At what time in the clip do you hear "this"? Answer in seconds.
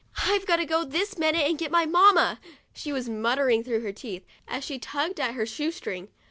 0.83-1.19